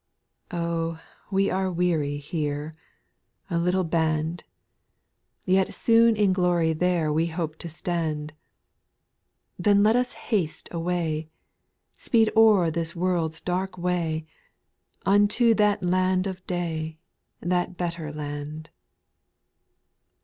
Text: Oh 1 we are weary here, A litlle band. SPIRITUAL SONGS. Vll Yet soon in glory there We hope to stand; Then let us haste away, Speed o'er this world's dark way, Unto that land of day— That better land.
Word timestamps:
Oh 0.49 0.93
1 1.29 1.29
we 1.29 1.51
are 1.51 1.71
weary 1.71 2.17
here, 2.17 2.75
A 3.51 3.59
litlle 3.59 3.87
band. 3.87 4.43
SPIRITUAL 5.45 5.45
SONGS. 5.45 5.47
Vll 5.47 5.53
Yet 5.53 5.73
soon 5.75 6.15
in 6.15 6.33
glory 6.33 6.73
there 6.73 7.13
We 7.13 7.27
hope 7.27 7.55
to 7.57 7.69
stand; 7.69 8.33
Then 9.59 9.83
let 9.83 9.95
us 9.95 10.13
haste 10.13 10.69
away, 10.71 11.29
Speed 11.95 12.31
o'er 12.35 12.71
this 12.71 12.95
world's 12.95 13.41
dark 13.41 13.77
way, 13.77 14.25
Unto 15.05 15.53
that 15.53 15.83
land 15.83 16.25
of 16.25 16.43
day— 16.47 16.97
That 17.53 17.77
better 17.77 18.11
land. 18.11 18.71